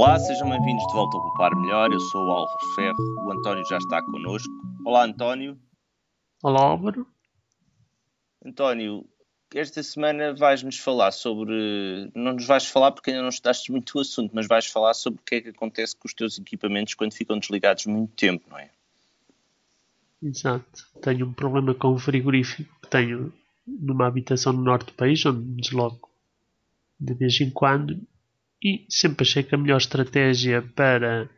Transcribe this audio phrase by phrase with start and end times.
[0.00, 1.92] Olá, sejam bem-vindos de volta ao Poupar Melhor.
[1.92, 4.48] Eu sou o Álvaro Ferro, o António já está connosco.
[4.82, 5.60] Olá, António.
[6.42, 7.06] Olá, Álvaro.
[8.42, 9.04] António,
[9.54, 12.10] esta semana vais-nos falar sobre.
[12.14, 15.20] Não nos vais falar porque ainda não estudaste muito o assunto, mas vais falar sobre
[15.20, 18.58] o que é que acontece com os teus equipamentos quando ficam desligados muito tempo, não
[18.58, 18.70] é?
[20.22, 20.88] Exato.
[21.02, 23.34] Tenho um problema com o frigorífico que tenho
[23.66, 26.08] numa habitação no norte do país, onde me desloco
[26.98, 28.00] de vez em quando,
[28.62, 31.28] e sempre achei que a melhor estratégia para,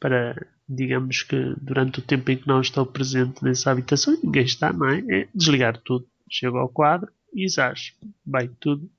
[0.00, 4.72] para digamos que durante o tempo em que não estou presente nessa habitação, ninguém está,
[4.72, 5.02] não é?
[5.08, 6.06] É desligar tudo.
[6.30, 7.94] Chego ao quadro e exage.
[8.24, 8.90] Vai tudo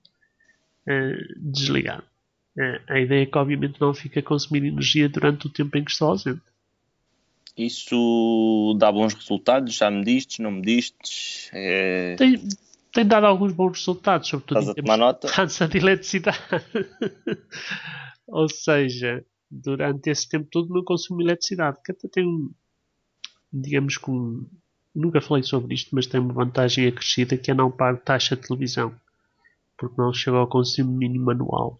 [0.87, 2.03] uh, desligado.
[2.55, 5.83] Uh, a ideia é que obviamente não fica a consumir energia durante o tempo em
[5.83, 6.41] que estou ausente.
[7.57, 9.75] Isso dá bons resultados?
[9.75, 11.49] Já me diste, não me diste?
[11.53, 12.15] É...
[12.15, 12.35] Tem,
[12.93, 15.67] tem dado alguns bons resultados, sobretudo Estás a tomar nota?
[15.67, 16.37] de eletricidade.
[18.27, 22.51] Ou seja, durante esse tempo todo não consumo eletricidade, que até tem um,
[23.51, 24.47] digamos que um,
[24.95, 28.43] nunca falei sobre isto, mas tem uma vantagem acrescida que é não pago taxa de
[28.43, 28.95] televisão,
[29.75, 31.79] porque não chega ao consumo mínimo anual.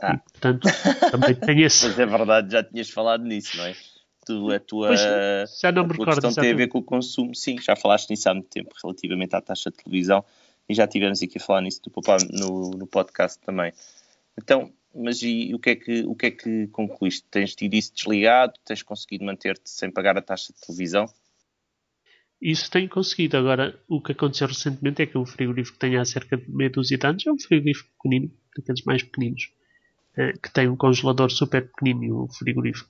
[0.00, 0.14] Ah.
[0.14, 0.68] E, portanto,
[1.10, 1.86] também tem esse.
[1.86, 3.76] Mas é verdade, já tinhas falado nisso, não é?
[4.30, 5.00] Tu, a tua, Pois,
[5.60, 7.34] já não me recordo questão tem a ver com o consumo.
[7.34, 10.24] Sim, já falaste nisso há muito tempo, relativamente à taxa de televisão,
[10.68, 13.72] e já tivemos aqui a falar nisso do Popar no, no podcast também.
[14.38, 17.26] Então, mas e o que é que, o que, é que concluíste?
[17.28, 18.52] Tens tido isso desligado?
[18.64, 21.06] Tens conseguido manter-te sem pagar a taxa de televisão?
[22.40, 23.36] Isso tenho conseguido.
[23.36, 26.70] Agora, o que aconteceu recentemente é que um frigorífico que tem há cerca de meia
[26.70, 29.52] dúzia de anos é um frigorífico pequenino, daqueles mais pequeninos,
[30.16, 32.88] eh, que tem um congelador super pequenino e um frigorífico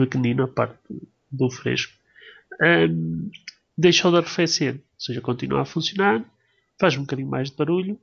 [0.00, 0.78] pequenino, a parte
[1.30, 1.92] do fresco,
[2.62, 3.30] ehm,
[3.76, 4.74] deixou de arrefecer.
[4.74, 6.24] Ou seja, continua a funcionar,
[6.78, 7.98] faz um bocadinho mais de barulho.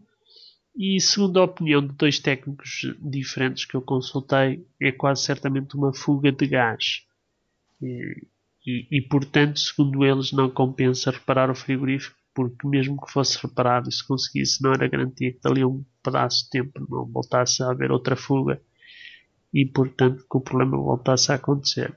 [0.75, 5.93] E segundo a opinião de dois técnicos diferentes que eu consultei, é quase certamente uma
[5.93, 7.03] fuga de gás.
[7.81, 8.25] E,
[8.65, 13.87] e, e, portanto, segundo eles, não compensa reparar o frigorífico, porque mesmo que fosse reparado
[13.87, 17.61] e se conseguisse, não era garantia que dali a um pedaço de tempo não voltasse
[17.61, 18.59] a haver outra fuga
[19.53, 21.93] e, portanto, que o problema voltasse a acontecer.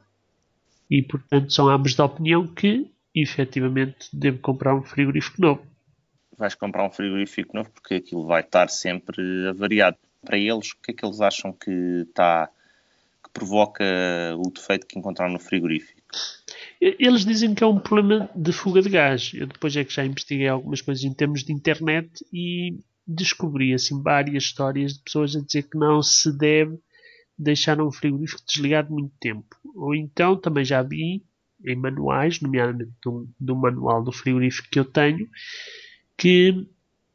[0.91, 5.67] E, portanto, são ambos da opinião que, efetivamente, devo comprar um frigorífico novo.
[6.37, 9.97] Vais comprar um frigorífico novo porque aquilo vai estar sempre avariado.
[10.23, 11.71] Para eles, o que é que eles acham que
[12.09, 12.51] está
[13.25, 13.85] que provoca
[14.37, 16.03] o defeito que encontraram no frigorífico?
[16.81, 19.33] Eles dizem que é um problema de fuga de gás.
[19.35, 24.03] Eu depois é que já investiguei algumas coisas em termos de internet e descobri assim
[24.03, 26.79] várias histórias de pessoas a dizer que não se deve
[27.39, 29.57] deixar um frigorífico desligado muito tempo.
[29.75, 31.23] Ou então também já vi
[31.65, 35.29] em manuais, nomeadamente do, do manual do frigorífico que eu tenho,
[36.17, 36.67] que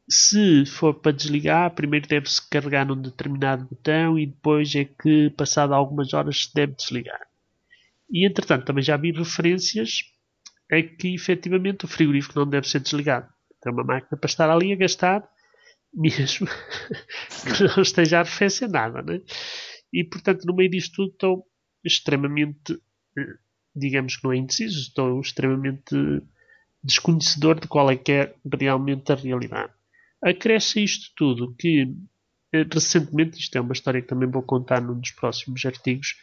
[0.08, 5.72] se for para desligar, primeiro deve-se carregar num determinado botão e depois é que, passado
[5.72, 7.26] algumas horas, se deve desligar.
[8.10, 10.02] E entretanto, também já vi referências
[10.70, 13.28] a que efetivamente o frigorífico não deve ser desligado.
[13.64, 15.26] É uma máquina para estar ali a gastar,
[15.94, 16.46] mesmo
[17.56, 19.02] que não esteja a arrefecer nada.
[19.02, 19.20] Né?
[19.92, 21.46] E portanto, no meio disto tudo, estou
[21.84, 22.80] extremamente,
[23.18, 23.34] eh,
[23.74, 25.94] digamos que não é indeciso, estou extremamente
[26.82, 29.72] desconhecedor de qual é que é realmente a realidade.
[30.22, 31.94] Acresce isto tudo que
[32.52, 36.16] eh, recentemente, isto é uma história que também vou contar num dos próximos artigos,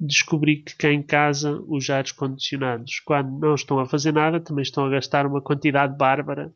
[0.00, 4.62] descobri que cá em casa os ares condicionados, quando não estão a fazer nada, também
[4.62, 6.52] estão a gastar uma quantidade bárbara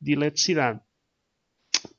[0.00, 0.80] de eletricidade.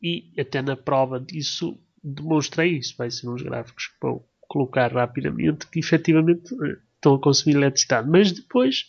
[0.02, 2.96] E até na prova disso demonstrei isso.
[2.98, 8.10] Vai ser uns gráficos que vou colocar rapidamente que efetivamente eh, estão a consumir eletricidade.
[8.10, 8.86] Mas depois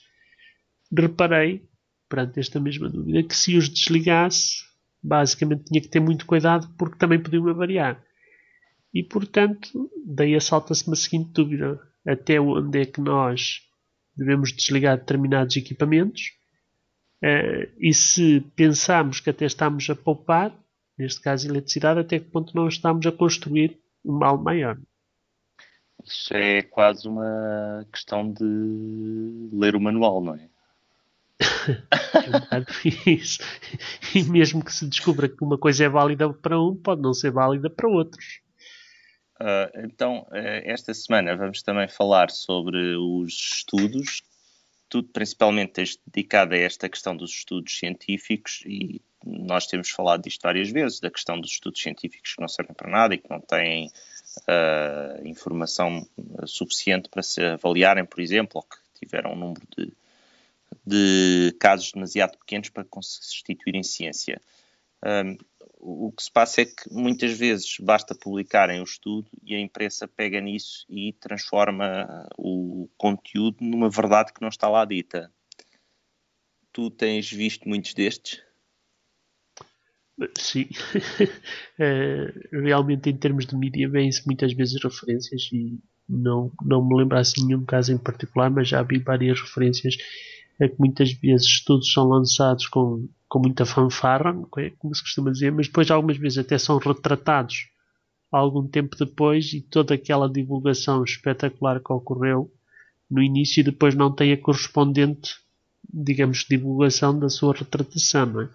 [0.96, 1.68] reparei,
[2.08, 4.64] perante esta mesma dúvida, que se os desligasse,
[5.02, 8.02] basicamente tinha que ter muito cuidado porque também podiam variar.
[8.92, 13.60] E portanto, daí assalta-se uma seguinte dúvida: até onde é que nós
[14.16, 16.32] devemos desligar determinados equipamentos?
[17.22, 20.58] Uh, e se pensarmos que até estamos a poupar,
[21.00, 24.78] neste caso eletricidade, até que ponto não estamos a construir um mal maior?
[26.04, 30.48] Isso é quase uma questão de ler o manual, não é?
[33.06, 33.38] é isso.
[34.14, 37.30] E mesmo que se descubra que uma coisa é válida para um, pode não ser
[37.30, 38.40] válida para outros.
[39.40, 44.22] Uh, então, uh, esta semana vamos também falar sobre os estudos.
[44.88, 50.70] Tu, principalmente, dedicado a esta questão dos estudos científicos e nós temos falado disto várias
[50.70, 53.90] vezes, da questão dos estudos científicos que não servem para nada e que não têm
[54.48, 56.06] uh, informação
[56.46, 59.92] suficiente para se avaliarem, por exemplo, ou que tiveram um número de,
[60.86, 64.40] de casos demasiado pequenos para constituírem ciência.
[65.78, 70.08] o que se passa é que muitas vezes basta publicarem o estudo e a imprensa
[70.08, 75.32] pega nisso e transforma o conteúdo numa verdade que não está lá dita.
[76.72, 78.49] Tu tens visto muitos destes?
[80.38, 80.68] Sim,
[81.78, 85.78] eh, realmente em termos de mídia vêm-se muitas vezes referências e
[86.08, 89.96] não, não me lembro assim nenhum caso em particular, mas já vi várias referências
[90.60, 94.70] a que muitas vezes estudos são lançados com, com muita fanfarra, é?
[94.78, 97.70] como se costuma dizer, mas depois algumas vezes até são retratados
[98.30, 102.52] algum tempo depois e toda aquela divulgação espetacular que ocorreu
[103.10, 105.34] no início e depois não tem a correspondente,
[105.92, 108.42] digamos, divulgação da sua retratação.
[108.42, 108.48] É?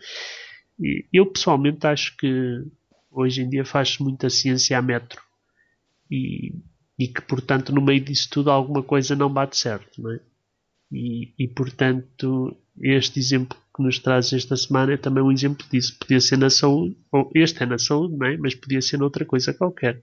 [1.11, 2.63] Eu pessoalmente acho que
[3.09, 5.21] hoje em dia faz-se muita ciência a metro
[6.11, 6.53] e,
[6.99, 10.01] e, que, portanto, no meio disso tudo alguma coisa não bate certo.
[10.01, 10.19] Não é?
[10.91, 15.97] e, e, portanto, este exemplo que nos traz esta semana é também um exemplo disso.
[15.99, 18.37] Podia ser na saúde, ou este é na saúde, não é?
[18.37, 20.01] mas podia ser noutra coisa qualquer.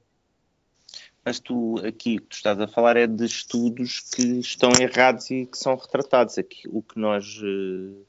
[1.24, 5.30] Mas tu aqui o que tu estás a falar é de estudos que estão errados
[5.30, 6.36] e que são retratados.
[6.36, 8.04] Aqui o que nós uh,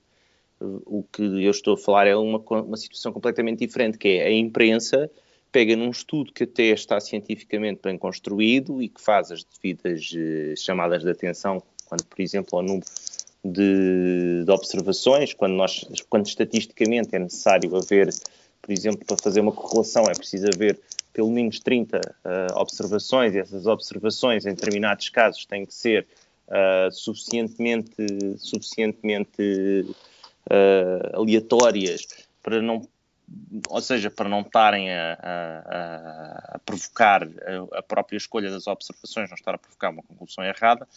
[0.64, 4.32] o que eu estou a falar é uma, uma situação completamente diferente, que é a
[4.32, 5.10] imprensa
[5.54, 10.58] pega num estudo que até está cientificamente bem construído e que faz as devidas uh,
[10.58, 12.86] chamadas de atenção, quando, por exemplo, ao número
[13.46, 18.10] de, de, observações, quando, nós, quando estatisticamente é necessário haver,
[18.62, 20.80] por exemplo, para fazer uma correlação, é preciso haver
[21.14, 26.08] pelo menos 30 uh, eh, observações, e essas observações, em determinados casos, têm que ser
[26.48, 27.94] uh, suficientemente,
[28.38, 29.86] suficientemente
[30.50, 32.08] uh, aleatórias
[32.42, 32.82] para não
[33.70, 39.30] ou seja, para não estarem a, a, a provocar a, a, própria escolha das observações,
[39.30, 40.88] não estar a provocar uma conclusão errada,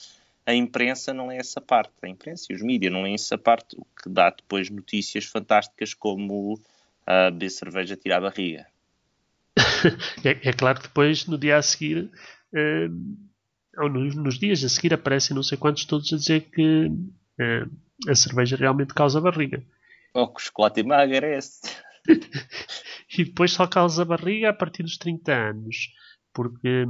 [0.45, 1.93] a imprensa não é essa parte.
[2.03, 5.93] A imprensa e os mídias não é essa parte, o que dá depois notícias fantásticas
[5.93, 6.61] como
[7.05, 8.67] a beber cerveja tirar a barriga.
[10.25, 12.11] é, é, claro que depois, no dia a seguir,
[12.53, 12.89] eh,
[13.79, 16.93] ou nos, nos, dias a seguir, aparecem não sei quantos todos a dizer que
[17.41, 17.67] eh,
[18.09, 19.63] a cerveja realmente causa barriga.
[20.15, 21.61] Ou que o chocolate emagrece.
[23.19, 25.93] e depois só causa barriga a partir dos 30 anos.
[26.33, 26.87] Porque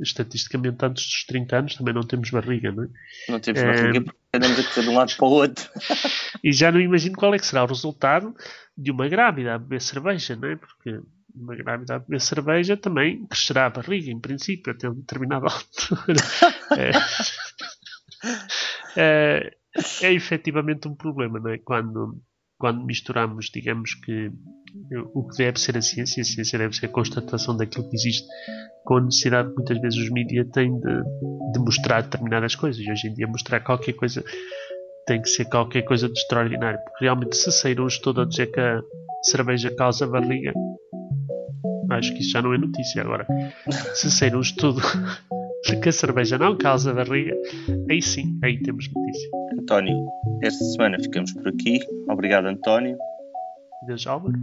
[0.00, 2.88] estatisticamente antes dos 30 anos também não temos barriga, não é?
[3.28, 5.70] Não temos barriga porque andamos a correr de um lado para o outro.
[6.42, 8.34] e já não imagino qual é que será o resultado
[8.76, 10.56] de uma grávida a beber cerveja, não é?
[10.56, 11.00] Porque
[11.34, 16.20] uma grávida a beber cerveja também crescerá a barriga, em princípio, até um determinada altura.
[16.76, 16.90] é,
[18.96, 19.56] é,
[20.02, 21.58] é efetivamente um problema, não é?
[21.58, 22.20] Quando,
[22.58, 24.30] quando misturamos, digamos que
[25.14, 28.26] o que deve ser a ciência, a ciência deve ser a constatação daquilo que existe,
[28.84, 31.02] com a necessidade que muitas vezes os mídias têm de,
[31.52, 32.84] de mostrar determinadas coisas.
[32.84, 34.22] E hoje em dia, mostrar qualquer coisa
[35.06, 38.60] tem que ser qualquer coisa de extraordinário, porque realmente, se saíram todo a dizer que
[38.60, 38.80] a
[39.22, 40.52] cerveja causa barriga,
[41.90, 43.26] acho que isso já não é notícia agora.
[43.94, 44.80] Se sair um estudo
[45.64, 47.34] de que a cerveja não causa barriga,
[47.90, 49.30] aí sim, aí temos notícia.
[49.58, 49.96] António,
[50.42, 51.80] esta semana ficamos por aqui.
[52.08, 52.96] Obrigado, António.
[53.82, 54.38] Adeus, Álvaro.